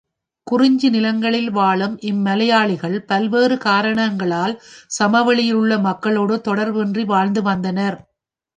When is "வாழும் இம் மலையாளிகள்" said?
1.49-3.05